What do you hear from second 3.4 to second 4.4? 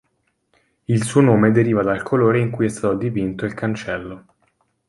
il cancello.